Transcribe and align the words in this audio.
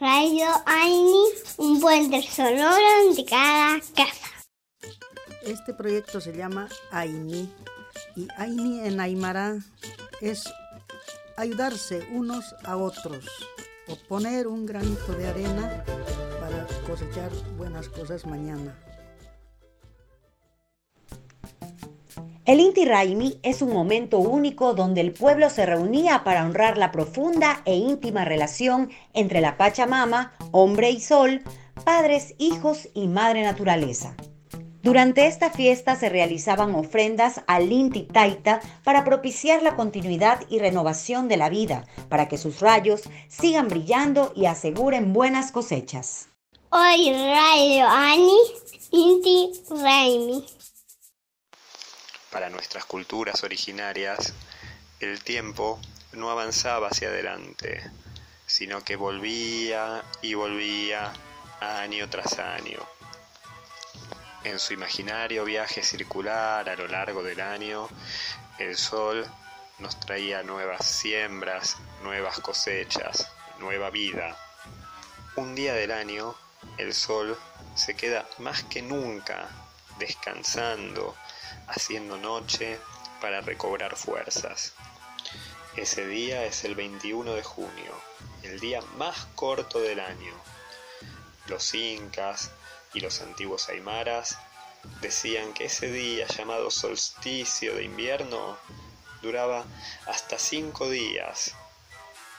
Radio 0.00 0.46
Aini, 0.64 1.24
un 1.56 1.80
puente 1.80 2.22
sonoro 2.22 3.14
de 3.16 3.24
cada 3.24 3.80
casa. 3.96 4.28
Este 5.42 5.74
proyecto 5.74 6.20
se 6.20 6.36
llama 6.36 6.68
Aini 6.92 7.52
y 8.14 8.28
Aini 8.36 8.86
en 8.86 9.00
Aymara 9.00 9.56
es 10.20 10.48
ayudarse 11.36 12.06
unos 12.12 12.54
a 12.62 12.76
otros 12.76 13.28
o 13.88 13.96
poner 14.08 14.46
un 14.46 14.66
granito 14.66 15.14
de 15.14 15.26
arena 15.26 15.84
para 16.40 16.64
cosechar 16.86 17.32
buenas 17.56 17.88
cosas 17.88 18.24
mañana. 18.24 18.78
El 22.48 22.60
Inti 22.60 22.86
Raimi 22.86 23.38
es 23.42 23.60
un 23.60 23.74
momento 23.74 24.20
único 24.20 24.72
donde 24.72 25.02
el 25.02 25.12
pueblo 25.12 25.50
se 25.50 25.66
reunía 25.66 26.24
para 26.24 26.46
honrar 26.46 26.78
la 26.78 26.90
profunda 26.90 27.60
e 27.66 27.76
íntima 27.76 28.24
relación 28.24 28.88
entre 29.12 29.42
la 29.42 29.58
Pachamama, 29.58 30.32
hombre 30.50 30.88
y 30.88 30.98
sol, 30.98 31.42
padres, 31.84 32.34
hijos 32.38 32.88
y 32.94 33.06
madre 33.06 33.42
naturaleza. 33.42 34.16
Durante 34.82 35.26
esta 35.26 35.50
fiesta 35.50 35.94
se 35.94 36.08
realizaban 36.08 36.74
ofrendas 36.74 37.42
al 37.46 37.70
Inti 37.70 38.04
Taita 38.04 38.62
para 38.82 39.04
propiciar 39.04 39.62
la 39.62 39.76
continuidad 39.76 40.40
y 40.48 40.58
renovación 40.58 41.28
de 41.28 41.36
la 41.36 41.50
vida, 41.50 41.84
para 42.08 42.28
que 42.28 42.38
sus 42.38 42.60
rayos 42.60 43.02
sigan 43.28 43.68
brillando 43.68 44.32
y 44.34 44.46
aseguren 44.46 45.12
buenas 45.12 45.52
cosechas. 45.52 46.30
Hoy 46.70 47.12
Radio 47.12 47.86
Ani, 47.88 48.38
Inti 48.90 49.52
Raimi 49.68 50.46
para 52.30 52.50
nuestras 52.50 52.84
culturas 52.84 53.42
originarias, 53.42 54.32
el 55.00 55.22
tiempo 55.22 55.80
no 56.12 56.30
avanzaba 56.30 56.88
hacia 56.88 57.08
adelante, 57.08 57.82
sino 58.46 58.82
que 58.82 58.96
volvía 58.96 60.04
y 60.22 60.34
volvía 60.34 61.12
año 61.60 62.08
tras 62.08 62.38
año. 62.38 62.78
En 64.44 64.58
su 64.58 64.72
imaginario 64.72 65.44
viaje 65.44 65.82
circular 65.82 66.68
a 66.68 66.76
lo 66.76 66.86
largo 66.86 67.22
del 67.22 67.40
año, 67.40 67.88
el 68.58 68.76
sol 68.76 69.26
nos 69.78 69.98
traía 70.00 70.42
nuevas 70.42 70.86
siembras, 70.86 71.76
nuevas 72.02 72.40
cosechas, 72.40 73.30
nueva 73.58 73.90
vida. 73.90 74.36
Un 75.36 75.54
día 75.54 75.74
del 75.74 75.92
año, 75.92 76.34
el 76.78 76.94
sol 76.94 77.38
se 77.74 77.94
queda 77.94 78.26
más 78.38 78.64
que 78.64 78.82
nunca 78.82 79.48
descansando, 79.98 81.16
haciendo 81.68 82.16
noche 82.16 82.78
para 83.20 83.40
recobrar 83.40 83.96
fuerzas. 83.96 84.74
Ese 85.76 86.06
día 86.06 86.44
es 86.44 86.64
el 86.64 86.74
21 86.74 87.34
de 87.34 87.42
junio, 87.42 87.94
el 88.42 88.58
día 88.58 88.80
más 88.96 89.26
corto 89.34 89.80
del 89.80 90.00
año. 90.00 90.32
Los 91.46 91.74
incas 91.74 92.50
y 92.94 93.00
los 93.00 93.20
antiguos 93.20 93.68
aymaras 93.68 94.38
decían 95.00 95.52
que 95.52 95.66
ese 95.66 95.90
día 95.90 96.26
llamado 96.26 96.70
solsticio 96.70 97.74
de 97.74 97.84
invierno 97.84 98.56
duraba 99.22 99.64
hasta 100.06 100.38
cinco 100.38 100.88
días 100.88 101.54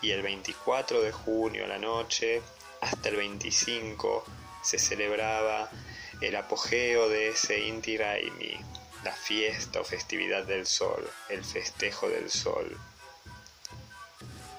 y 0.00 0.10
el 0.10 0.22
24 0.22 1.00
de 1.02 1.12
junio 1.12 1.64
a 1.64 1.68
la 1.68 1.78
noche 1.78 2.42
hasta 2.80 3.08
el 3.08 3.16
25 3.16 4.24
se 4.62 4.78
celebraba 4.78 5.70
el 6.20 6.36
apogeo 6.36 7.08
de 7.08 7.28
ese 7.28 7.60
Inti 7.60 7.96
Raimi, 7.96 8.58
la 9.08 9.14
fiesta 9.14 9.80
o 9.80 9.84
festividad 9.84 10.44
del 10.44 10.66
sol, 10.66 11.10
el 11.30 11.42
festejo 11.42 12.10
del 12.10 12.30
sol. 12.30 12.78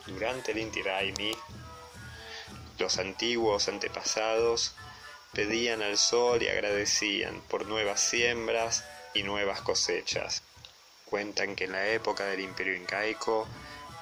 Durante 0.08 0.53
el 0.53 0.58
Inti 0.58 0.81
Raimi, 0.81 1.38
los 2.80 2.97
antiguos 2.97 3.67
antepasados 3.67 4.73
pedían 5.33 5.83
al 5.83 6.00
sol 6.00 6.41
y 6.41 6.47
agradecían 6.47 7.41
por 7.41 7.67
nuevas 7.67 8.02
siembras 8.02 8.86
y 9.14 9.22
nuevas 9.22 9.61
cosechas. 9.61 10.41
Cuentan 11.06 11.56
que 11.56 11.66
en 11.66 11.73
la 11.73 11.88
época 11.90 12.25
del 12.25 12.40
imperio 12.40 12.75
incaico 12.75 13.47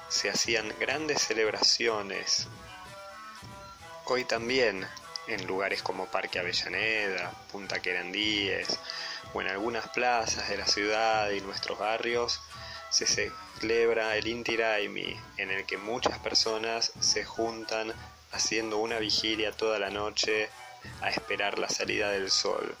se 0.08 0.30
hacían 0.30 0.72
grandes 0.80 1.20
celebraciones. 1.20 2.46
Hoy 4.06 4.24
también, 4.24 4.88
en 5.26 5.46
lugares 5.46 5.82
como 5.82 6.06
Parque 6.06 6.38
Avellaneda, 6.38 7.32
Punta 7.52 7.82
Querandíes, 7.82 8.78
o 9.34 9.40
en 9.40 9.48
algunas 9.48 9.88
plazas 9.88 10.48
de 10.48 10.56
la 10.56 10.66
ciudad 10.66 11.30
y 11.30 11.40
nuestros 11.40 11.78
barrios 11.78 12.40
se 12.90 13.06
celebra 13.06 14.16
el 14.16 14.26
Inti 14.26 14.56
Raimi, 14.56 15.16
en 15.36 15.50
el 15.50 15.66
que 15.66 15.76
muchas 15.76 16.18
personas 16.18 16.92
se 17.00 17.24
juntan 17.24 17.92
haciendo 18.32 18.78
una 18.78 18.98
vigilia 18.98 19.52
toda 19.52 19.78
la 19.78 19.90
noche 19.90 20.48
a 21.00 21.10
esperar 21.10 21.58
la 21.58 21.68
salida 21.68 22.10
del 22.10 22.30
sol. 22.30 22.74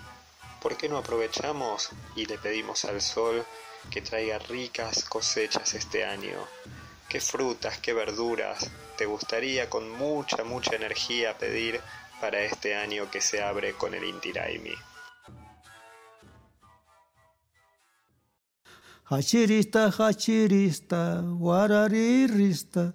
¿Por 0.60 0.76
qué 0.76 0.88
no 0.88 0.98
aprovechamos 0.98 1.90
y 2.16 2.26
le 2.26 2.38
pedimos 2.38 2.84
al 2.84 3.00
sol 3.00 3.44
que 3.90 4.02
traiga 4.02 4.38
ricas 4.38 5.04
cosechas 5.04 5.74
este 5.74 6.04
año? 6.04 6.46
¿Qué 7.08 7.20
frutas, 7.20 7.78
qué 7.78 7.92
verduras 7.92 8.70
te 8.96 9.06
gustaría 9.06 9.70
con 9.70 9.88
mucha, 9.90 10.42
mucha 10.44 10.74
energía 10.74 11.38
pedir 11.38 11.80
para 12.20 12.40
este 12.40 12.74
año 12.74 13.10
que 13.10 13.20
se 13.20 13.42
abre 13.42 13.74
con 13.74 13.94
el 13.94 14.04
Inti 14.04 14.32
Raimi? 14.32 14.74
Hachirista, 19.10 19.90
hachirista, 19.90 21.24
wararirista, 21.40 22.92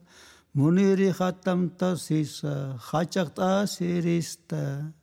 muniri 0.56 1.09
hatamta 1.12 1.97
sisa, 1.97 2.78
hachakta 2.78 3.66
sirista. 3.66 4.94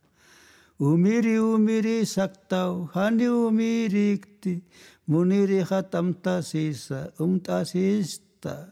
Umiri 0.79 1.35
umiri 1.37 2.05
saktau, 2.05 2.89
hani 2.93 3.27
umirikti, 3.27 4.61
muniri 5.09 5.59
hatamta 5.69 6.41
sisa, 6.41 7.11
umtasista. 7.19 8.71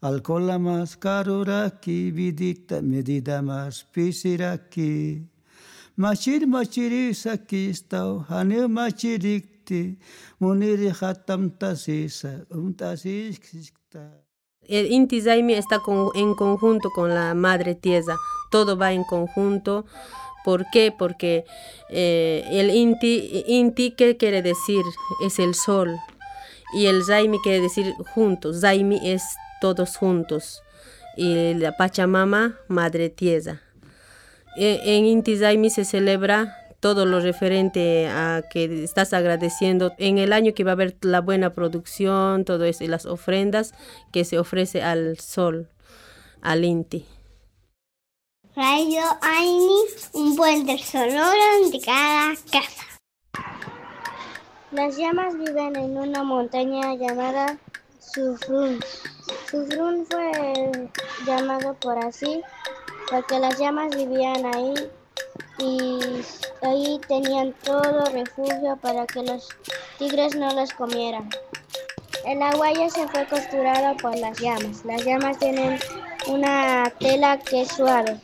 Alcola 0.00 0.58
más 0.60 0.94
karuraki, 0.94 2.12
vidita 2.12 2.80
medida 2.80 3.42
más 3.42 3.84
pisiraki. 3.92 5.26
Machir 5.96 6.46
el 14.68 14.92
Inti 14.92 15.20
Zaimi 15.20 15.54
está 15.54 15.80
en 16.14 16.34
conjunto 16.34 16.90
con 16.90 17.14
la 17.14 17.34
Madre 17.34 17.74
Tierra, 17.74 18.16
todo 18.50 18.76
va 18.76 18.92
en 18.92 19.04
conjunto. 19.04 19.84
¿Por 20.44 20.66
qué? 20.72 20.92
Porque 20.96 21.44
eh, 21.88 22.44
el 22.50 22.70
Inti, 22.70 23.44
Inti, 23.46 23.92
¿qué 23.92 24.16
quiere 24.16 24.42
decir? 24.42 24.82
Es 25.24 25.38
el 25.38 25.54
sol. 25.54 25.96
Y 26.74 26.86
el 26.86 27.04
Zaimi 27.04 27.38
quiere 27.42 27.60
decir 27.60 27.94
juntos. 28.14 28.60
Zaimi 28.60 28.98
es 29.04 29.22
todos 29.60 29.96
juntos. 29.96 30.62
Y 31.16 31.54
la 31.54 31.76
Pachamama, 31.76 32.58
Madre 32.68 33.10
Tierra. 33.10 33.60
E, 34.56 34.80
en 34.96 35.06
Inti 35.06 35.36
Zaimi 35.36 35.70
se 35.70 35.84
celebra 35.84 36.56
todo 36.82 37.06
lo 37.06 37.20
referente 37.20 38.08
a 38.08 38.42
que 38.50 38.82
estás 38.82 39.12
agradeciendo 39.12 39.92
en 39.98 40.18
el 40.18 40.32
año 40.32 40.52
que 40.52 40.64
va 40.64 40.72
a 40.72 40.74
haber 40.74 40.96
la 41.02 41.20
buena 41.20 41.54
producción, 41.54 42.44
todo 42.44 42.64
eso 42.64 42.82
y 42.82 42.88
las 42.88 43.06
ofrendas 43.06 43.72
que 44.10 44.24
se 44.24 44.36
ofrece 44.36 44.82
al 44.82 45.16
sol, 45.20 45.70
al 46.40 46.64
Inti. 46.64 47.06
Radio 48.56 49.00
Aini, 49.20 49.78
un 50.14 50.34
puente 50.34 50.76
sonoro 50.78 51.70
de 51.70 51.80
cada 51.80 52.34
casa. 52.50 52.84
Las 54.72 54.96
llamas 54.96 55.38
viven 55.38 55.76
en 55.76 55.96
una 55.96 56.24
montaña 56.24 56.96
llamada 56.96 57.58
Sufrun. 58.00 58.80
Sufrun 59.48 60.04
fue 60.06 60.90
llamado 61.24 61.74
por 61.74 61.96
así 62.04 62.42
porque 63.08 63.38
las 63.38 63.56
llamas 63.56 63.94
vivían 63.94 64.44
ahí 64.52 64.74
y 65.62 66.00
ahí 66.62 67.00
tenían 67.06 67.54
todo 67.64 68.04
refugio 68.06 68.76
para 68.80 69.06
que 69.06 69.22
los 69.22 69.48
tigres 69.98 70.34
no 70.34 70.52
los 70.54 70.72
comieran. 70.72 71.28
El 72.24 72.42
agua 72.42 72.72
ya 72.72 72.88
se 72.88 73.06
fue 73.08 73.26
costurada 73.26 73.94
por 73.94 74.16
las 74.18 74.38
llamas. 74.38 74.84
Las 74.84 75.04
llamas 75.04 75.38
tienen 75.38 75.78
una 76.26 76.92
tela 76.98 77.38
que 77.38 77.62
es 77.62 77.68
suave. 77.68 78.18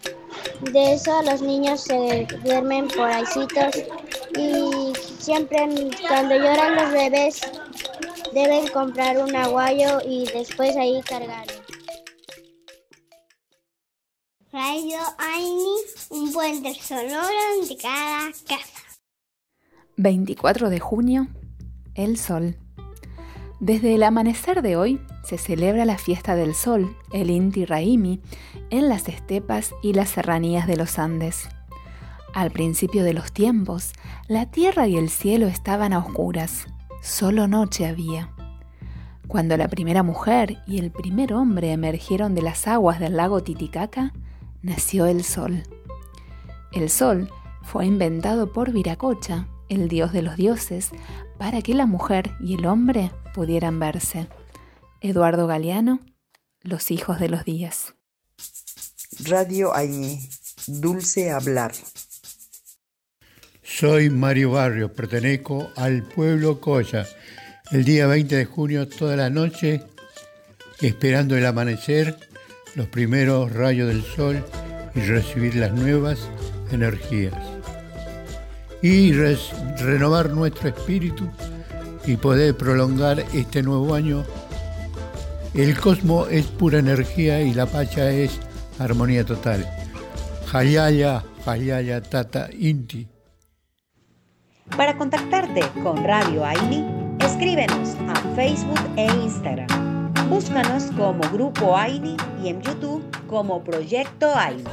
De 0.72 0.94
eso 0.94 1.22
los 1.22 1.40
niños 1.42 1.80
se 1.80 2.26
duermen 2.44 2.88
por 2.88 3.08
aicitos 3.08 3.76
y 4.36 4.92
siempre 5.18 5.68
cuando 6.08 6.34
lloran 6.36 6.76
los 6.76 6.90
bebés 6.92 7.40
deben 8.32 8.68
comprar 8.68 9.18
un 9.18 9.34
aguayo 9.34 10.00
y 10.04 10.26
después 10.26 10.76
ahí 10.76 11.00
cargarlo. 11.02 11.57
Radio 14.50 14.96
Aini, 15.18 15.76
un 16.08 16.32
puente 16.32 16.72
sonoro 16.80 17.28
de 17.68 17.76
cada 17.76 18.30
casa. 18.48 18.80
24 19.98 20.70
de 20.70 20.80
junio, 20.80 21.28
el 21.94 22.16
sol. 22.16 22.56
Desde 23.60 23.94
el 23.94 24.02
amanecer 24.02 24.62
de 24.62 24.76
hoy 24.76 25.02
se 25.22 25.36
celebra 25.36 25.84
la 25.84 25.98
fiesta 25.98 26.34
del 26.34 26.54
sol, 26.54 26.96
el 27.12 27.28
Inti 27.28 27.66
Raimi, 27.66 28.22
en 28.70 28.88
las 28.88 29.10
estepas 29.10 29.74
y 29.82 29.92
las 29.92 30.08
serranías 30.08 30.66
de 30.66 30.78
los 30.78 30.98
Andes. 30.98 31.46
Al 32.32 32.50
principio 32.50 33.04
de 33.04 33.12
los 33.12 33.32
tiempos, 33.32 33.92
la 34.28 34.50
tierra 34.50 34.88
y 34.88 34.96
el 34.96 35.10
cielo 35.10 35.46
estaban 35.46 35.92
a 35.92 35.98
oscuras, 35.98 36.64
solo 37.02 37.48
noche 37.48 37.84
había. 37.84 38.32
Cuando 39.26 39.58
la 39.58 39.68
primera 39.68 40.02
mujer 40.02 40.62
y 40.66 40.78
el 40.78 40.90
primer 40.90 41.34
hombre 41.34 41.72
emergieron 41.72 42.34
de 42.34 42.40
las 42.40 42.66
aguas 42.66 42.98
del 42.98 43.18
lago 43.18 43.42
Titicaca, 43.42 44.14
nació 44.62 45.06
el 45.06 45.24
sol. 45.24 45.62
El 46.72 46.90
sol 46.90 47.30
fue 47.62 47.86
inventado 47.86 48.52
por 48.52 48.72
Viracocha, 48.72 49.48
el 49.68 49.88
dios 49.88 50.12
de 50.12 50.22
los 50.22 50.36
dioses, 50.36 50.90
para 51.38 51.62
que 51.62 51.74
la 51.74 51.86
mujer 51.86 52.32
y 52.40 52.54
el 52.54 52.66
hombre 52.66 53.10
pudieran 53.34 53.78
verse. 53.78 54.28
Eduardo 55.00 55.46
Galeano, 55.46 56.00
Los 56.62 56.90
hijos 56.90 57.20
de 57.20 57.28
los 57.28 57.44
días. 57.44 57.94
Radio 59.24 59.74
Añe, 59.74 60.20
Dulce 60.66 61.30
Hablar. 61.30 61.72
Soy 63.62 64.10
Mario 64.10 64.52
Barrio, 64.52 64.92
pertenezco 64.92 65.70
al 65.76 66.02
pueblo 66.02 66.60
Coya. 66.60 67.06
El 67.70 67.84
día 67.84 68.06
20 68.06 68.34
de 68.34 68.44
junio, 68.44 68.88
toda 68.88 69.14
la 69.14 69.30
noche, 69.30 69.82
esperando 70.80 71.36
el 71.36 71.46
amanecer, 71.46 72.18
los 72.74 72.86
primeros 72.88 73.52
rayos 73.52 73.88
del 73.88 74.02
sol 74.02 74.44
y 74.94 75.00
recibir 75.00 75.56
las 75.56 75.72
nuevas 75.72 76.28
energías. 76.70 77.34
Y 78.82 79.12
renovar 79.12 80.30
nuestro 80.30 80.68
espíritu 80.68 81.28
y 82.06 82.16
poder 82.16 82.56
prolongar 82.56 83.20
este 83.34 83.62
nuevo 83.62 83.94
año. 83.94 84.24
El 85.54 85.78
cosmos 85.78 86.28
es 86.30 86.46
pura 86.46 86.78
energía 86.78 87.42
y 87.42 87.52
la 87.52 87.66
pacha 87.66 88.10
es 88.10 88.38
armonía 88.78 89.24
total. 89.24 89.68
Hayaya, 90.52 91.24
Hayaya, 91.44 92.02
Tata, 92.02 92.48
Inti. 92.52 93.08
Para 94.76 94.96
contactarte 94.96 95.62
con 95.82 96.04
Radio 96.04 96.44
Aini, 96.44 96.84
escríbenos 97.20 97.96
a 98.08 98.14
Facebook 98.34 98.80
e 98.96 99.06
Instagram. 99.06 99.87
Búscanos 100.28 100.84
como 100.94 101.20
Grupo 101.32 101.74
Aini 101.74 102.16
y 102.44 102.48
en 102.48 102.60
YouTube 102.60 103.02
como 103.28 103.64
Proyecto 103.64 104.34
Aini. 104.34 104.64